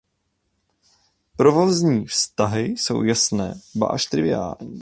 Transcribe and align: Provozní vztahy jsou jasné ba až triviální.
Provozní 1.37 2.05
vztahy 2.05 2.63
jsou 2.63 3.03
jasné 3.03 3.59
ba 3.75 3.87
až 3.87 4.05
triviální. 4.05 4.79